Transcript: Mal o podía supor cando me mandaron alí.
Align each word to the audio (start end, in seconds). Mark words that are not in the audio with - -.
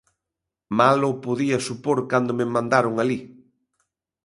Mal 0.79 0.99
o 1.09 1.11
podía 1.25 1.57
supor 1.67 1.97
cando 2.11 2.31
me 2.39 2.45
mandaron 2.55 2.93
alí. 3.03 3.19